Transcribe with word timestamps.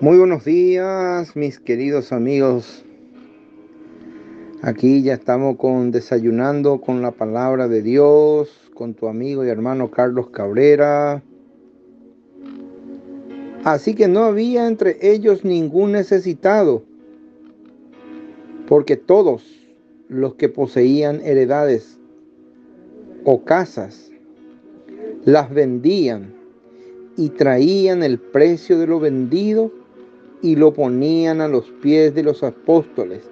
Muy 0.00 0.18
buenos 0.18 0.44
días, 0.44 1.36
mis 1.36 1.60
queridos 1.60 2.12
amigos. 2.12 2.84
Aquí 4.60 5.02
ya 5.02 5.14
estamos 5.14 5.56
con 5.56 5.92
desayunando 5.92 6.80
con 6.80 7.00
la 7.00 7.12
palabra 7.12 7.68
de 7.68 7.80
Dios, 7.80 8.50
con 8.74 8.94
tu 8.94 9.06
amigo 9.06 9.44
y 9.44 9.48
hermano 9.48 9.92
Carlos 9.92 10.30
Cabrera. 10.30 11.22
Así 13.62 13.94
que 13.94 14.08
no 14.08 14.24
había 14.24 14.66
entre 14.66 14.98
ellos 15.00 15.44
ningún 15.44 15.92
necesitado, 15.92 16.82
porque 18.66 18.96
todos 18.96 19.44
los 20.08 20.34
que 20.34 20.48
poseían 20.48 21.20
heredades 21.22 21.98
o 23.24 23.44
casas 23.44 24.10
las 25.24 25.54
vendían 25.54 26.34
y 27.16 27.28
traían 27.28 28.02
el 28.02 28.18
precio 28.18 28.76
de 28.80 28.88
lo 28.88 28.98
vendido 28.98 29.83
y 30.42 30.56
lo 30.56 30.72
ponían 30.72 31.40
a 31.40 31.48
los 31.48 31.70
pies 31.82 32.14
de 32.14 32.22
los 32.22 32.42
apóstoles 32.42 33.22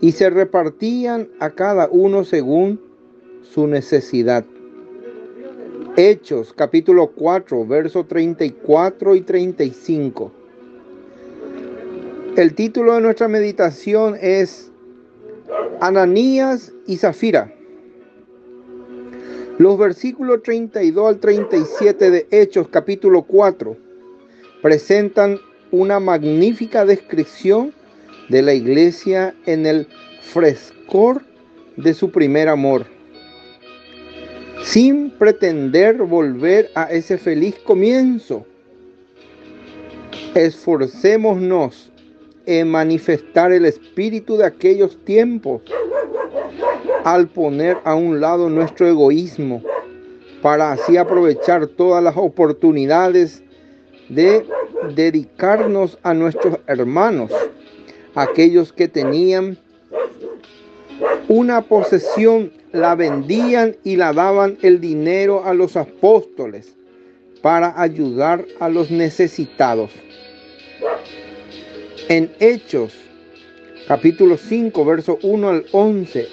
y 0.00 0.12
se 0.12 0.30
repartían 0.30 1.28
a 1.38 1.50
cada 1.50 1.88
uno 1.90 2.24
según 2.24 2.80
su 3.42 3.66
necesidad. 3.66 4.44
Hechos 5.96 6.52
capítulo 6.52 7.12
4, 7.12 7.66
versos 7.66 8.08
34 8.08 9.14
y 9.14 9.20
35. 9.20 10.32
El 12.36 12.54
título 12.54 12.94
de 12.94 13.02
nuestra 13.02 13.28
meditación 13.28 14.16
es 14.20 14.72
Ananías 15.80 16.72
y 16.86 16.96
Zafira. 16.96 17.54
Los 19.58 19.78
versículos 19.78 20.42
32 20.42 21.06
al 21.06 21.20
37 21.20 22.10
de 22.10 22.26
Hechos 22.30 22.68
capítulo 22.68 23.22
4 23.22 23.76
presentan 24.62 25.38
una 25.72 25.98
magnífica 25.98 26.84
descripción 26.84 27.72
de 28.28 28.42
la 28.42 28.54
iglesia 28.54 29.34
en 29.46 29.66
el 29.66 29.88
frescor 30.20 31.22
de 31.76 31.94
su 31.94 32.10
primer 32.10 32.48
amor, 32.48 32.86
sin 34.62 35.10
pretender 35.10 35.96
volver 35.96 36.70
a 36.74 36.84
ese 36.84 37.18
feliz 37.18 37.56
comienzo. 37.64 38.46
Esforcémonos 40.34 41.90
en 42.46 42.70
manifestar 42.70 43.50
el 43.52 43.64
espíritu 43.64 44.36
de 44.36 44.46
aquellos 44.46 45.02
tiempos 45.04 45.62
al 47.04 47.28
poner 47.28 47.78
a 47.84 47.94
un 47.94 48.20
lado 48.20 48.48
nuestro 48.48 48.86
egoísmo 48.86 49.62
para 50.42 50.72
así 50.72 50.96
aprovechar 50.96 51.66
todas 51.66 52.02
las 52.02 52.16
oportunidades 52.16 53.42
de 54.08 54.44
dedicarnos 54.94 55.98
a 56.02 56.14
nuestros 56.14 56.58
hermanos, 56.66 57.30
aquellos 58.14 58.72
que 58.72 58.88
tenían 58.88 59.56
una 61.28 61.62
posesión, 61.62 62.52
la 62.72 62.94
vendían 62.94 63.76
y 63.84 63.96
la 63.96 64.12
daban 64.12 64.58
el 64.62 64.80
dinero 64.80 65.44
a 65.44 65.54
los 65.54 65.76
apóstoles 65.76 66.74
para 67.42 67.80
ayudar 67.80 68.44
a 68.60 68.68
los 68.68 68.90
necesitados. 68.90 69.90
En 72.08 72.30
Hechos, 72.40 72.94
capítulo 73.86 74.36
5, 74.36 74.84
verso 74.84 75.18
1 75.22 75.48
al 75.48 75.66
11, 75.72 76.28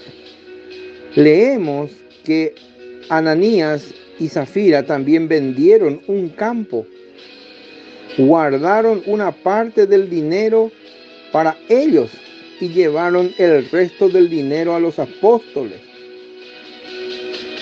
leemos 1.16 1.92
que 2.24 2.56
Ananías 3.10 3.94
y 4.20 4.28
Zafira 4.28 4.84
también 4.84 5.28
vendieron 5.28 6.02
un 6.08 6.30
campo 6.30 6.86
guardaron 8.20 9.02
una 9.06 9.32
parte 9.32 9.88
del 9.88 10.10
dinero 10.10 10.72
para 11.32 11.58
ellos 11.70 12.12
y 12.60 12.68
llevaron 12.68 13.32
el 13.38 13.70
resto 13.70 14.10
del 14.10 14.30
dinero 14.30 14.76
a 14.76 14.80
los 14.80 15.00
apóstoles. 15.00 15.80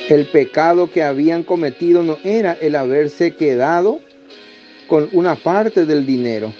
El 0.09 0.25
pecado 0.25 0.89
que 0.89 1.03
habían 1.03 1.43
cometido 1.43 2.01
no 2.01 2.17
era 2.23 2.57
el 2.59 2.75
haberse 2.75 3.35
quedado 3.35 3.99
con 4.87 5.09
una 5.11 5.35
parte 5.35 5.85
del 5.85 6.07
dinero, 6.07 6.51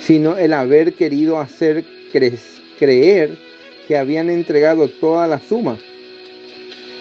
sino 0.00 0.38
el 0.38 0.54
haber 0.54 0.94
querido 0.94 1.38
hacer 1.38 1.84
creer 2.78 3.36
que 3.86 3.98
habían 3.98 4.30
entregado 4.30 4.88
toda 4.88 5.26
la 5.26 5.38
suma. 5.38 5.76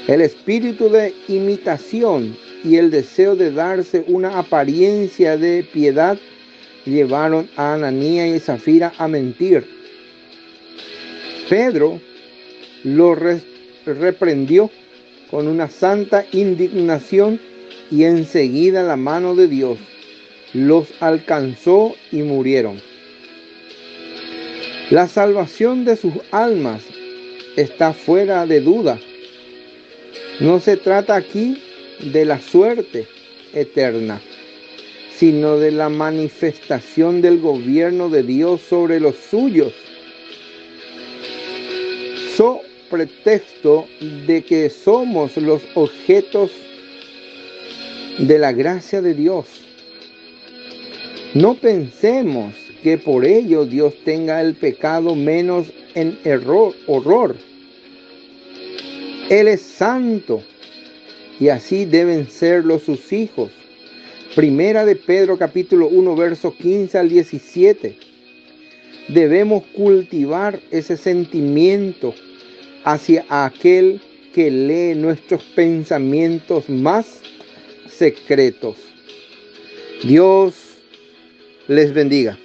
El 0.07 0.21
espíritu 0.21 0.89
de 0.89 1.13
imitación 1.29 2.35
y 2.63 2.75
el 2.75 2.91
deseo 2.91 3.35
de 3.35 3.51
darse 3.51 4.03
una 4.07 4.37
apariencia 4.37 5.37
de 5.37 5.63
piedad 5.63 6.17
llevaron 6.85 7.49
a 7.55 7.73
Ananía 7.73 8.27
y 8.27 8.39
Zafira 8.39 8.93
a 8.97 9.07
mentir. 9.07 9.65
Pedro 11.49 11.99
lo 12.83 13.15
reprendió 13.85 14.69
con 15.29 15.47
una 15.47 15.69
santa 15.69 16.25
indignación 16.31 17.39
y 17.91 18.03
enseguida 18.03 18.83
la 18.83 18.95
mano 18.95 19.35
de 19.35 19.47
Dios 19.47 19.77
los 20.53 20.87
alcanzó 20.99 21.95
y 22.11 22.23
murieron. 22.23 22.81
La 24.89 25.07
salvación 25.07 25.85
de 25.85 25.95
sus 25.95 26.13
almas 26.31 26.83
está 27.55 27.93
fuera 27.93 28.45
de 28.47 28.59
duda. 28.59 28.99
No 30.39 30.59
se 30.59 30.77
trata 30.77 31.15
aquí 31.15 31.61
de 31.99 32.25
la 32.25 32.39
suerte 32.39 33.07
eterna, 33.53 34.21
sino 35.15 35.57
de 35.57 35.71
la 35.71 35.89
manifestación 35.89 37.21
del 37.21 37.39
gobierno 37.39 38.09
de 38.09 38.23
Dios 38.23 38.61
sobre 38.61 38.99
los 38.99 39.15
suyos. 39.15 39.73
So 42.35 42.61
pretexto 42.89 43.87
de 44.27 44.43
que 44.43 44.69
somos 44.69 45.37
los 45.37 45.61
objetos 45.75 46.51
de 48.17 48.39
la 48.39 48.51
gracia 48.51 49.01
de 49.01 49.13
Dios. 49.13 49.45
No 51.33 51.55
pensemos 51.55 52.55
que 52.81 52.97
por 52.97 53.25
ello 53.25 53.65
Dios 53.65 53.93
tenga 54.03 54.41
el 54.41 54.55
pecado 54.55 55.15
menos 55.15 55.67
en 55.95 56.17
error, 56.23 56.73
horror. 56.87 57.35
Él 59.29 59.47
es 59.47 59.61
santo 59.61 60.41
y 61.39 61.49
así 61.49 61.85
deben 61.85 62.29
serlo 62.29 62.79
sus 62.79 63.11
hijos. 63.13 63.51
Primera 64.35 64.85
de 64.85 64.95
Pedro 64.95 65.37
capítulo 65.37 65.87
1 65.87 66.15
verso 66.15 66.53
15 66.55 66.97
al 66.97 67.09
17. 67.09 67.97
Debemos 69.07 69.63
cultivar 69.75 70.59
ese 70.69 70.97
sentimiento 70.97 72.13
hacia 72.83 73.25
aquel 73.29 74.01
que 74.33 74.51
lee 74.51 74.95
nuestros 74.95 75.43
pensamientos 75.55 76.69
más 76.69 77.21
secretos. 77.87 78.75
Dios 80.03 80.55
les 81.67 81.93
bendiga. 81.93 82.37